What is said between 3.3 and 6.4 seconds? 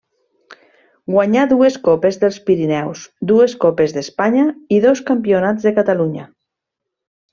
dues Copes d'Espanya i dos Campionats de Catalunya.